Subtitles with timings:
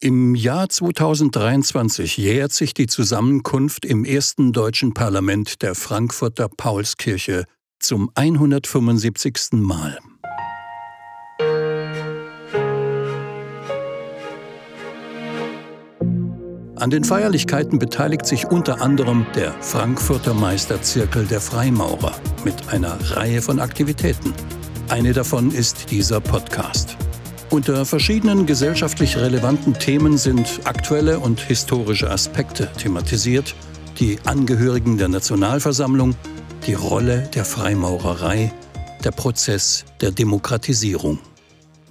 [0.00, 7.44] Im Jahr 2023 jährt sich die Zusammenkunft im ersten deutschen Parlament der Frankfurter Paulskirche
[7.80, 9.52] zum 175.
[9.52, 9.98] Mal.
[16.76, 23.40] An den Feierlichkeiten beteiligt sich unter anderem der Frankfurter Meisterzirkel der Freimaurer mit einer Reihe
[23.40, 24.34] von Aktivitäten.
[24.90, 26.98] Eine davon ist dieser Podcast.
[27.48, 33.54] Unter verschiedenen gesellschaftlich relevanten Themen sind aktuelle und historische Aspekte thematisiert,
[34.00, 36.16] die Angehörigen der Nationalversammlung,
[36.66, 38.52] die Rolle der Freimaurerei,
[39.04, 41.20] der Prozess der Demokratisierung.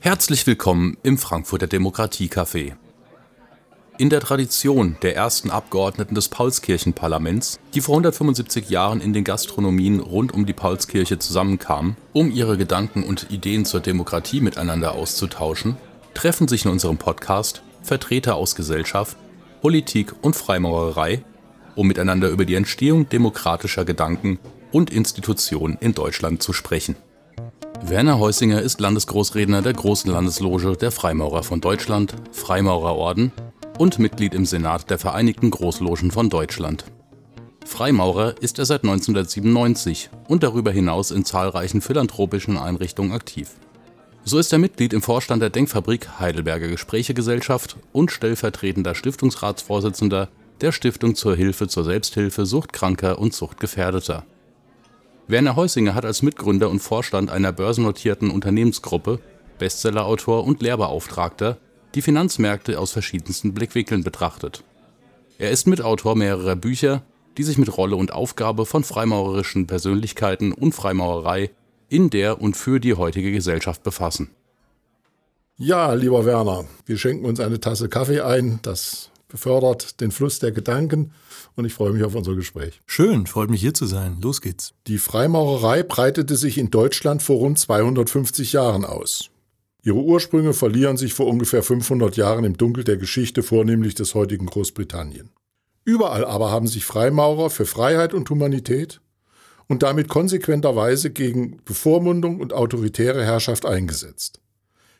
[0.01, 2.73] Herzlich willkommen im Frankfurter Demokratiecafé.
[3.97, 10.01] In der Tradition der ersten Abgeordneten des Paulskirchenparlaments, die vor 175 Jahren in den Gastronomien
[10.01, 15.77] rund um die Paulskirche zusammenkamen, um ihre Gedanken und Ideen zur Demokratie miteinander auszutauschen,
[16.13, 19.15] treffen sich in unserem Podcast Vertreter aus Gesellschaft,
[19.61, 21.23] Politik und Freimaurerei,
[21.75, 24.39] um miteinander über die Entstehung demokratischer Gedanken
[24.73, 26.97] und Institutionen in Deutschland zu sprechen.
[27.81, 33.31] Werner Heusinger ist Landesgroßredner der Großen Landesloge der Freimaurer von Deutschland, Freimaurerorden
[33.77, 36.85] und Mitglied im Senat der Vereinigten Großlogen von Deutschland.
[37.65, 43.51] Freimaurer ist er seit 1997 und darüber hinaus in zahlreichen philanthropischen Einrichtungen aktiv.
[44.23, 50.29] So ist er Mitglied im Vorstand der Denkfabrik Heidelberger Gesprächegesellschaft und stellvertretender Stiftungsratsvorsitzender
[50.61, 54.25] der Stiftung zur Hilfe zur Selbsthilfe Suchtkranker und Suchtgefährdeter.
[55.27, 59.19] Werner Heusinger hat als Mitgründer und Vorstand einer börsennotierten Unternehmensgruppe,
[59.57, 61.57] Bestsellerautor und Lehrbeauftragter
[61.95, 64.63] die Finanzmärkte aus verschiedensten Blickwinkeln betrachtet.
[65.37, 67.03] Er ist Mitautor mehrerer Bücher,
[67.37, 71.51] die sich mit Rolle und Aufgabe von freimaurerischen Persönlichkeiten und Freimaurerei
[71.89, 74.29] in der und für die heutige Gesellschaft befassen.
[75.57, 78.59] Ja, lieber Werner, wir schenken uns eine Tasse Kaffee ein.
[78.61, 81.11] Das befördert den Fluss der Gedanken
[81.55, 82.81] und ich freue mich auf unser Gespräch.
[82.85, 84.17] Schön, freut mich hier zu sein.
[84.21, 84.73] Los geht's.
[84.87, 89.29] Die Freimaurerei breitete sich in Deutschland vor rund 250 Jahren aus.
[89.85, 94.47] Ihre Ursprünge verlieren sich vor ungefähr 500 Jahren im Dunkel der Geschichte, vornehmlich des heutigen
[94.47, 95.29] Großbritannien.
[95.83, 98.99] Überall aber haben sich Freimaurer für Freiheit und Humanität
[99.67, 104.39] und damit konsequenterweise gegen Bevormundung und autoritäre Herrschaft eingesetzt.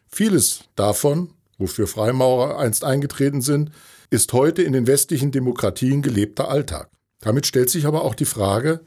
[0.06, 3.72] Vieles davon, wofür Freimaurer einst eingetreten sind,
[4.12, 6.92] ist heute in den westlichen Demokratien gelebter Alltag.
[7.22, 8.82] Damit stellt sich aber auch die Frage,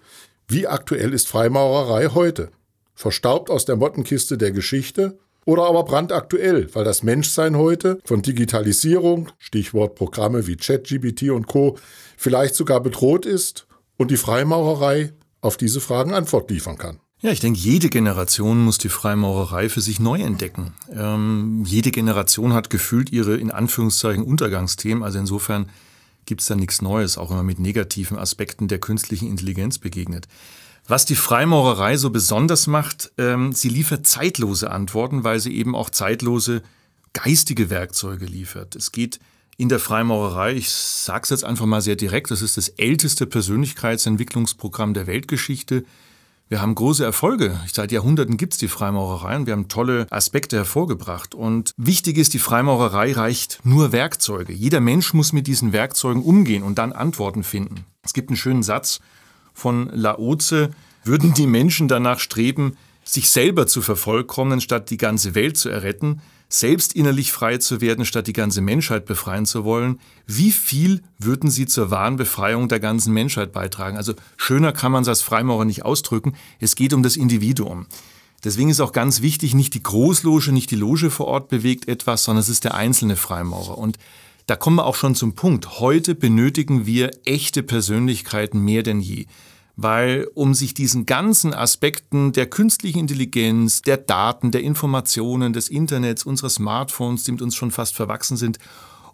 [0.47, 2.53] wie aktuell ist Freimaurerei heute?
[2.95, 9.31] Verstaubt aus der Mottenkiste der Geschichte oder aber brandaktuell, weil das Menschsein heute von Digitalisierung,
[9.39, 11.79] Stichwort Programme wie ChatGPT und Co,
[12.19, 13.67] vielleicht sogar bedroht ist
[13.97, 17.01] und die Freimaurerei auf diese Fragen Antwort liefern kann.
[17.23, 20.75] Ja, ich denke, jede Generation muss die Freimaurerei für sich neu entdecken.
[20.93, 25.03] Ähm, jede Generation hat gefühlt ihre in Anführungszeichen Untergangsthemen.
[25.03, 25.71] Also insofern
[26.27, 30.29] gibt es da nichts Neues, auch man mit negativen Aspekten der künstlichen Intelligenz begegnet.
[30.91, 35.91] Was die Freimaurerei so besonders macht, ähm, sie liefert zeitlose Antworten, weil sie eben auch
[35.91, 36.63] zeitlose
[37.13, 38.75] geistige Werkzeuge liefert.
[38.75, 39.21] Es geht
[39.59, 43.27] in der Freimaurerei, ich sage es jetzt einfach mal sehr direkt, das ist das älteste
[43.27, 45.85] Persönlichkeitsentwicklungsprogramm der Weltgeschichte.
[46.49, 47.61] Wir haben große Erfolge.
[47.71, 51.35] Seit Jahrhunderten gibt es die Freimaurerei und wir haben tolle Aspekte hervorgebracht.
[51.35, 54.55] Und wichtig ist, die Freimaurerei reicht nur Werkzeuge.
[54.55, 57.85] Jeder Mensch muss mit diesen Werkzeugen umgehen und dann Antworten finden.
[58.03, 59.01] Es gibt einen schönen Satz,
[59.59, 60.71] von Laoze
[61.05, 66.21] würden die Menschen danach streben, sich selber zu vervollkommnen, statt die ganze Welt zu erretten,
[66.49, 71.51] selbst innerlich frei zu werden, statt die ganze Menschheit befreien zu wollen, wie viel würden
[71.51, 73.97] sie zur wahren Befreiung der ganzen Menschheit beitragen?
[73.97, 76.35] Also schöner kann man es als Freimaurer nicht ausdrücken.
[76.61, 77.87] Es geht um das Individuum.
[78.45, 82.23] Deswegen ist auch ganz wichtig, nicht die Großloge, nicht die Loge vor Ort bewegt etwas,
[82.23, 83.77] sondern es ist der einzelne Freimaurer.
[83.77, 83.99] Und
[84.49, 85.79] da kommen wir auch schon zum Punkt.
[85.79, 89.27] Heute benötigen wir echte Persönlichkeiten mehr denn je.
[89.77, 96.25] Weil um sich diesen ganzen Aspekten der künstlichen Intelligenz, der Daten, der Informationen, des Internets,
[96.25, 98.59] unserer Smartphones, die mit uns schon fast verwachsen sind,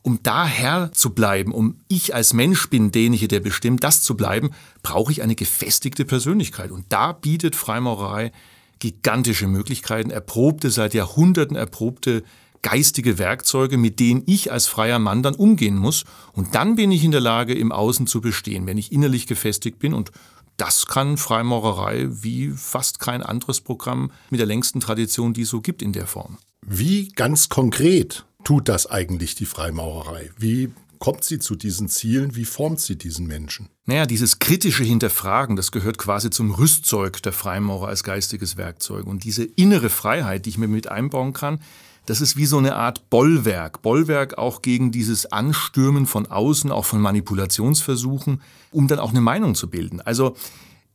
[0.02, 4.16] um da Herr zu bleiben, um ich als Mensch bin derjenige, der bestimmt, das zu
[4.16, 4.50] bleiben,
[4.84, 6.70] brauche ich eine gefestigte Persönlichkeit.
[6.70, 8.30] Und da bietet Freimaurerei
[8.78, 12.22] gigantische Möglichkeiten, erprobte, seit Jahrhunderten erprobte
[12.64, 16.04] geistige Werkzeuge, mit denen ich als freier Mann dann umgehen muss.
[16.32, 19.78] Und dann bin ich in der Lage, im Außen zu bestehen, wenn ich innerlich gefestigt
[19.78, 19.94] bin.
[19.94, 20.10] Und
[20.56, 25.60] das kann Freimaurerei wie fast kein anderes Programm mit der längsten Tradition, die es so
[25.60, 26.38] gibt in der Form.
[26.66, 30.30] Wie ganz konkret tut das eigentlich die Freimaurerei?
[30.38, 32.34] Wie kommt sie zu diesen Zielen?
[32.34, 33.68] Wie formt sie diesen Menschen?
[33.84, 39.06] Naja, dieses kritische Hinterfragen, das gehört quasi zum Rüstzeug der Freimaurer als geistiges Werkzeug.
[39.06, 41.60] Und diese innere Freiheit, die ich mir mit einbauen kann,
[42.06, 43.82] das ist wie so eine Art Bollwerk.
[43.82, 49.54] Bollwerk auch gegen dieses Anstürmen von außen, auch von Manipulationsversuchen, um dann auch eine Meinung
[49.54, 50.00] zu bilden.
[50.00, 50.36] Also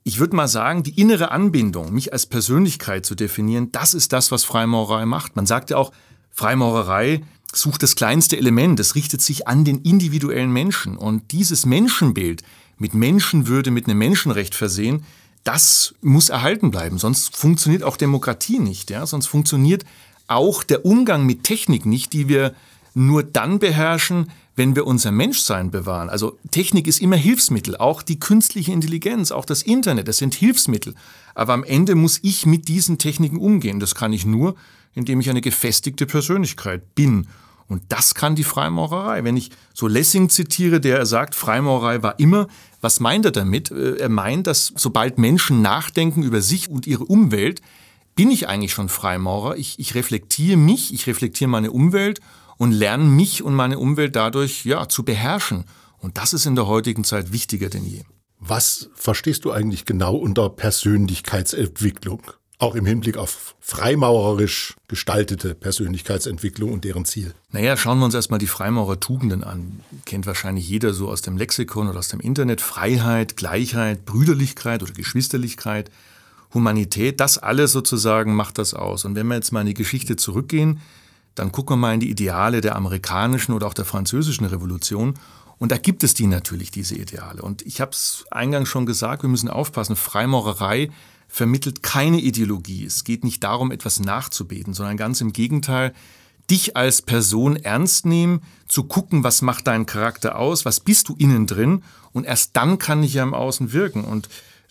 [0.03, 4.31] ich würde mal sagen, die innere Anbindung, mich als Persönlichkeit zu definieren, das ist das,
[4.31, 5.35] was Freimaurerei macht.
[5.35, 5.91] Man sagt ja auch,
[6.31, 7.21] Freimaurerei
[7.53, 10.95] sucht das kleinste Element, es richtet sich an den individuellen Menschen.
[10.97, 12.43] Und dieses Menschenbild
[12.77, 15.05] mit Menschenwürde, mit einem Menschenrecht versehen,
[15.43, 16.97] das muss erhalten bleiben.
[16.97, 18.89] Sonst funktioniert auch Demokratie nicht.
[18.89, 19.05] Ja?
[19.05, 19.83] Sonst funktioniert
[20.29, 22.53] auch der Umgang mit Technik nicht, die wir
[22.93, 26.09] nur dann beherrschen, wenn wir unser Menschsein bewahren.
[26.09, 30.95] Also Technik ist immer Hilfsmittel, auch die künstliche Intelligenz, auch das Internet, das sind Hilfsmittel.
[31.33, 33.79] Aber am Ende muss ich mit diesen Techniken umgehen.
[33.79, 34.55] Das kann ich nur,
[34.93, 37.27] indem ich eine gefestigte Persönlichkeit bin.
[37.69, 39.23] Und das kann die Freimaurerei.
[39.23, 42.47] Wenn ich so Lessing zitiere, der sagt, Freimaurerei war immer,
[42.81, 43.71] was meint er damit?
[43.71, 47.61] Äh, er meint, dass sobald Menschen nachdenken über sich und ihre Umwelt,
[48.15, 49.57] bin ich eigentlich schon Freimaurer.
[49.57, 52.19] Ich, ich reflektiere mich, ich reflektiere meine Umwelt
[52.57, 55.65] und lerne mich und meine Umwelt dadurch ja, zu beherrschen.
[55.97, 58.03] Und das ist in der heutigen Zeit wichtiger denn je.
[58.39, 62.21] Was verstehst du eigentlich genau unter Persönlichkeitsentwicklung?
[62.57, 67.33] Auch im Hinblick auf freimaurerisch gestaltete Persönlichkeitsentwicklung und deren Ziel.
[67.51, 69.79] Naja, schauen wir uns erstmal die Freimaurertugenden an.
[70.05, 72.59] Kennt wahrscheinlich jeder so aus dem Lexikon oder aus dem Internet.
[72.59, 75.89] Freiheit, Gleichheit, Brüderlichkeit oder Geschwisterlichkeit,
[76.53, 79.05] Humanität, das alles sozusagen macht das aus.
[79.05, 80.81] Und wenn wir jetzt mal in die Geschichte zurückgehen,
[81.35, 85.13] dann gucken wir mal in die Ideale der amerikanischen oder auch der französischen Revolution.
[85.57, 87.41] Und da gibt es die natürlich, diese Ideale.
[87.41, 90.89] Und ich habe es eingangs schon gesagt, wir müssen aufpassen, Freimaurerei
[91.27, 92.85] vermittelt keine Ideologie.
[92.85, 95.93] Es geht nicht darum, etwas nachzubeten, sondern ganz im Gegenteil,
[96.49, 101.15] dich als Person ernst nehmen, zu gucken, was macht deinen Charakter aus, was bist du
[101.15, 104.03] innen drin und erst dann kann ich ja im Außen wirken.
[104.03, 104.29] Und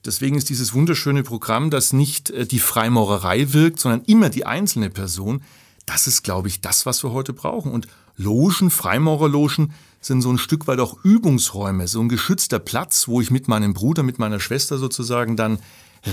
[0.08, 4.90] deswegen ist dieses wunderschöne Programm, das nicht äh, die Freimaurerei wirkt, sondern immer die einzelne
[4.90, 5.42] Person,
[5.86, 7.72] das ist, glaube ich, das, was wir heute brauchen.
[7.72, 13.20] Und Logen, Freimaurerlogen, sind so ein Stück weit auch Übungsräume, so ein geschützter Platz, wo
[13.20, 15.58] ich mit meinem Bruder, mit meiner Schwester sozusagen dann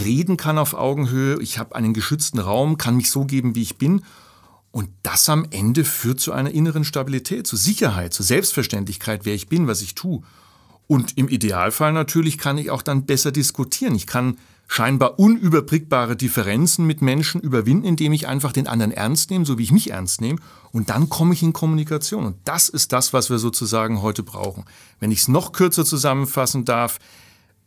[0.04, 1.42] reden kann auf Augenhöhe.
[1.42, 4.04] Ich habe einen geschützten Raum, kann mich so geben, wie ich bin.
[4.72, 9.48] Und das am Ende führt zu einer inneren Stabilität, zu Sicherheit, zu Selbstverständlichkeit, wer ich
[9.48, 10.22] bin, was ich tue.
[10.88, 13.96] Und im Idealfall natürlich kann ich auch dann besser diskutieren.
[13.96, 14.38] Ich kann
[14.68, 19.64] scheinbar unüberbrückbare Differenzen mit Menschen überwinden, indem ich einfach den anderen ernst nehme, so wie
[19.64, 20.40] ich mich ernst nehme.
[20.72, 22.26] Und dann komme ich in Kommunikation.
[22.26, 24.66] Und das ist das, was wir sozusagen heute brauchen.
[25.00, 27.00] Wenn ich es noch kürzer zusammenfassen darf,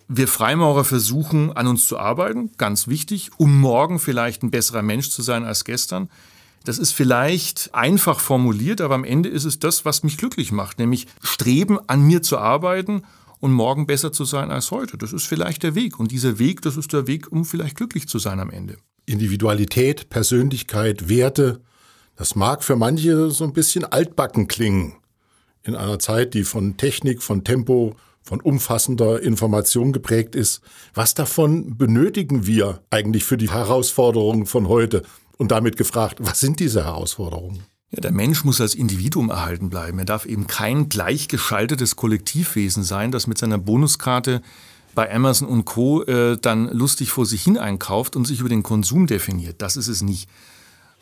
[0.09, 5.11] wir Freimaurer versuchen, an uns zu arbeiten, ganz wichtig, um morgen vielleicht ein besserer Mensch
[5.11, 6.09] zu sein als gestern.
[6.65, 10.79] Das ist vielleicht einfach formuliert, aber am Ende ist es das, was mich glücklich macht,
[10.79, 13.03] nämlich streben, an mir zu arbeiten
[13.41, 14.99] und morgen besser zu sein als heute.
[14.99, 15.99] Das ist vielleicht der Weg.
[15.99, 18.77] Und dieser Weg, das ist der Weg, um vielleicht glücklich zu sein am Ende.
[19.07, 21.61] Individualität, Persönlichkeit, Werte,
[22.17, 24.95] das mag für manche so ein bisschen altbacken klingen.
[25.63, 30.61] In einer Zeit, die von Technik, von Tempo, von umfassender Information geprägt ist.
[30.95, 35.03] Was davon benötigen wir eigentlich für die Herausforderungen von heute?
[35.38, 37.62] Und damit gefragt, was sind diese Herausforderungen?
[37.90, 39.99] Ja, der Mensch muss als Individuum erhalten bleiben.
[39.99, 44.43] Er darf eben kein gleichgeschaltetes Kollektivwesen sein, das mit seiner Bonuskarte
[44.94, 46.02] bei Amazon und Co.
[46.02, 49.62] Äh, dann lustig vor sich hin einkauft und sich über den Konsum definiert.
[49.62, 50.29] Das ist es nicht.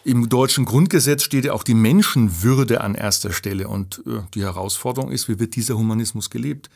[0.05, 3.67] Im deutschen Grundgesetz steht ja auch die Menschenwürde an erster Stelle.
[3.67, 6.71] Und äh, die Herausforderung ist, wie wird dieser Humanismus gelebt?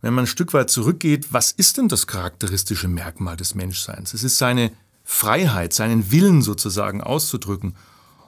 [0.00, 4.14] Wenn man ein Stück weit zurückgeht, was ist denn das charakteristische Merkmal des Menschseins?
[4.14, 4.70] Es ist seine
[5.04, 7.74] Freiheit, seinen Willen sozusagen auszudrücken.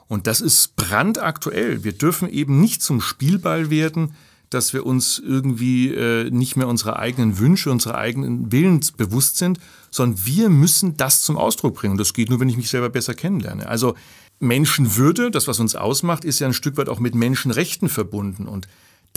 [0.07, 1.83] Und das ist brandaktuell.
[1.83, 4.13] Wir dürfen eben nicht zum Spielball werden,
[4.49, 9.59] dass wir uns irgendwie äh, nicht mehr unserer eigenen Wünsche, unserer eigenen Willens bewusst sind,
[9.91, 11.97] sondern wir müssen das zum Ausdruck bringen.
[11.97, 13.67] Das geht nur, wenn ich mich selber besser kennenlerne.
[13.67, 13.95] Also
[14.39, 18.47] Menschenwürde, das, was uns ausmacht, ist ja ein Stück weit auch mit Menschenrechten verbunden.
[18.47, 18.67] Und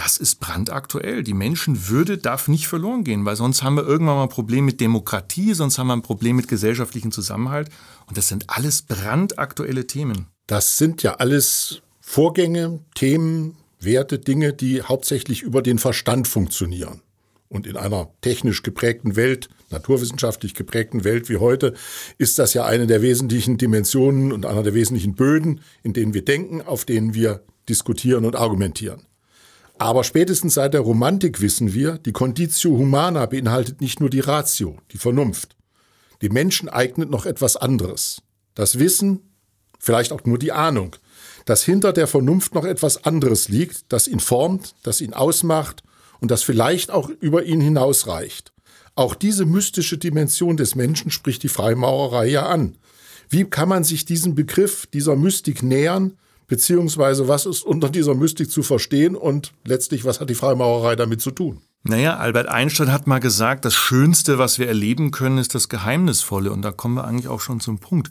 [0.01, 1.23] das ist brandaktuell.
[1.23, 4.81] Die Menschenwürde darf nicht verloren gehen, weil sonst haben wir irgendwann mal ein Problem mit
[4.81, 7.69] Demokratie, sonst haben wir ein Problem mit gesellschaftlichem Zusammenhalt.
[8.07, 10.29] Und das sind alles brandaktuelle Themen.
[10.47, 17.03] Das sind ja alles Vorgänge, Themen, Werte, Dinge, die hauptsächlich über den Verstand funktionieren.
[17.49, 21.75] Und in einer technisch geprägten Welt, naturwissenschaftlich geprägten Welt wie heute,
[22.17, 26.25] ist das ja eine der wesentlichen Dimensionen und einer der wesentlichen Böden, in denen wir
[26.25, 29.03] denken, auf denen wir diskutieren und argumentieren.
[29.81, 34.77] Aber spätestens seit der Romantik wissen wir, die Conditio Humana beinhaltet nicht nur die Ratio,
[34.93, 35.57] die Vernunft.
[36.21, 38.21] Dem Menschen eignet noch etwas anderes.
[38.55, 39.21] Das Wissen,
[39.79, 40.97] vielleicht auch nur die Ahnung,
[41.47, 45.83] dass hinter der Vernunft noch etwas anderes liegt, das ihn formt, das ihn ausmacht
[46.21, 48.53] und das vielleicht auch über ihn hinausreicht.
[48.97, 52.77] Auch diese mystische Dimension des Menschen spricht die Freimaurerei ja an.
[53.31, 56.19] Wie kann man sich diesem Begriff, dieser Mystik nähern,
[56.51, 61.21] Beziehungsweise was ist unter dieser Mystik zu verstehen und letztlich, was hat die Freimaurerei damit
[61.21, 61.61] zu tun?
[61.85, 66.51] Naja, Albert Einstein hat mal gesagt, das Schönste, was wir erleben können, ist das Geheimnisvolle.
[66.51, 68.11] Und da kommen wir eigentlich auch schon zum Punkt.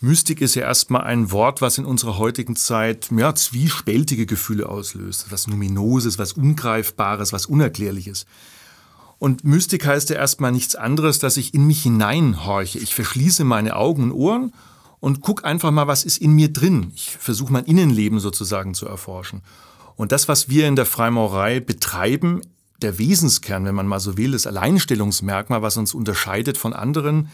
[0.00, 5.26] Mystik ist ja erstmal ein Wort, was in unserer heutigen Zeit ja, zwiespältige Gefühle auslöst.
[5.30, 8.24] Was Numinoses, was Ungreifbares, was Unerklärliches.
[9.18, 12.78] Und Mystik heißt ja erstmal nichts anderes, dass ich in mich hineinhorche.
[12.78, 14.52] Ich verschließe meine Augen und Ohren
[15.00, 16.92] und guck einfach mal, was ist in mir drin.
[16.94, 19.42] Ich versuche mein Innenleben sozusagen zu erforschen.
[19.96, 22.42] Und das, was wir in der Freimaurerei betreiben,
[22.80, 27.28] der Wesenskern, wenn man mal so will, das Alleinstellungsmerkmal, was uns unterscheidet von anderen,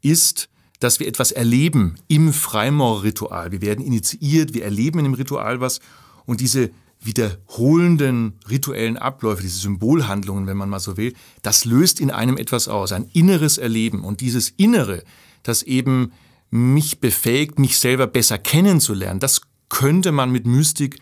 [0.00, 0.48] ist,
[0.80, 3.52] dass wir etwas erleben im Freimaurerritual.
[3.52, 5.80] Wir werden initiiert, wir erleben in dem Ritual was
[6.26, 6.70] und diese
[7.00, 12.68] wiederholenden rituellen Abläufe, diese Symbolhandlungen, wenn man mal so will, das löst in einem etwas
[12.68, 14.04] aus, ein inneres Erleben.
[14.04, 15.02] Und dieses Innere,
[15.42, 16.12] das eben
[16.50, 21.00] mich befähigt, mich selber besser kennenzulernen, das könnte man mit Mystik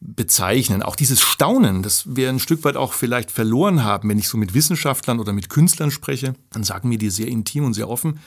[0.00, 0.82] bezeichnen.
[0.82, 4.38] Auch dieses Staunen, das wir ein Stück weit auch vielleicht verloren haben, wenn ich so
[4.38, 8.18] mit Wissenschaftlern oder mit Künstlern spreche, dann sagen mir die sehr intim und sehr offen,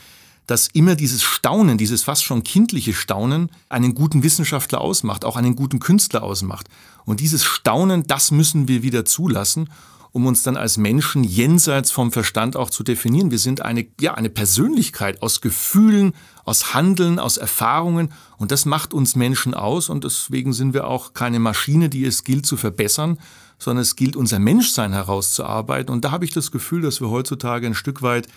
[0.45, 5.55] dass immer dieses Staunen, dieses fast schon kindliche Staunen einen guten Wissenschaftler ausmacht, auch einen
[5.55, 6.67] guten Künstler ausmacht.
[7.05, 9.69] Und dieses Staunen, das müssen wir wieder zulassen,
[10.13, 13.31] um uns dann als Menschen jenseits vom Verstand auch zu definieren.
[13.31, 16.13] Wir sind eine, ja, eine Persönlichkeit aus Gefühlen,
[16.45, 21.13] aus Handeln, aus Erfahrungen und das macht uns Menschen aus und deswegen sind wir auch
[21.13, 23.17] keine Maschine, die es gilt zu verbessern,
[23.57, 27.65] sondern es gilt unser Menschsein herauszuarbeiten und da habe ich das Gefühl, dass wir heutzutage
[27.65, 28.27] ein Stück weit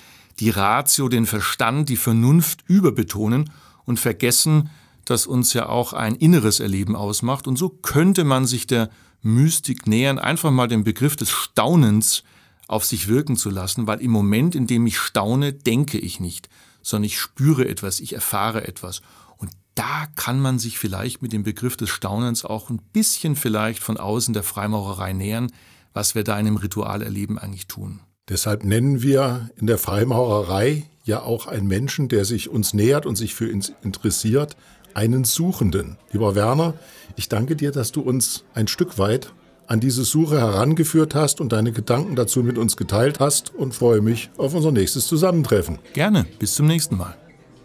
[0.40, 3.50] die Ratio, den Verstand, die Vernunft überbetonen
[3.84, 4.70] und vergessen,
[5.04, 7.46] dass uns ja auch ein inneres Erleben ausmacht.
[7.46, 8.90] Und so könnte man sich der
[9.26, 12.22] Mystik nähern, einfach mal den Begriff des Staunens
[12.68, 16.48] auf sich wirken zu lassen, weil im Moment, in dem ich staune, denke ich nicht,
[16.82, 19.02] sondern ich spüre etwas, ich erfahre etwas.
[19.36, 23.82] Und da kann man sich vielleicht mit dem Begriff des Staunens auch ein bisschen vielleicht
[23.82, 25.52] von außen der Freimaurerei nähern,
[25.92, 28.00] was wir da in dem Ritual erleben eigentlich tun.
[28.28, 33.14] Deshalb nennen wir in der Freimaurerei ja auch einen Menschen, der sich uns nähert und
[33.16, 34.56] sich für uns interessiert,
[34.96, 35.98] einen Suchenden.
[36.10, 36.74] Lieber Werner,
[37.16, 39.32] ich danke dir, dass du uns ein Stück weit
[39.66, 44.00] an diese Suche herangeführt hast und deine Gedanken dazu mit uns geteilt hast und freue
[44.00, 45.78] mich auf unser nächstes Zusammentreffen.
[45.92, 47.14] Gerne, bis zum nächsten Mal.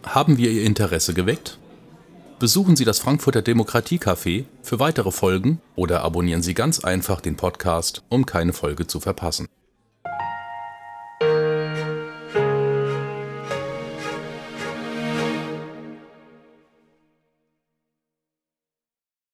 [0.04, 1.58] Haben wir Ihr Interesse geweckt?
[2.40, 8.04] Besuchen Sie das Frankfurter Demokratiecafé für weitere Folgen oder abonnieren Sie ganz einfach den Podcast,
[8.10, 9.48] um keine Folge zu verpassen.